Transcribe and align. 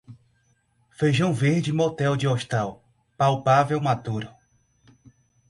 Feijão 0.89 1.31
verde 1.31 1.69
e 1.69 1.73
motel 1.73 2.15
de 2.17 2.25
hostal, 2.27 2.83
palpável 3.15 3.79
maduro. 3.79 4.27